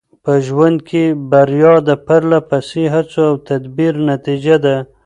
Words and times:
په 0.23 0.33
ژوند 0.45 0.77
کې 0.89 1.03
بریا 1.31 1.73
د 1.87 1.89
پرله 2.05 2.39
پسې 2.49 2.83
هڅو 2.93 3.21
او 3.29 3.35
تدبیر 3.49 3.93
نتیجه 4.11 4.55
ده. 4.65 4.77